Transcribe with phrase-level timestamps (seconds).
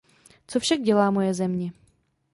[0.47, 1.71] Co však dělá moje země?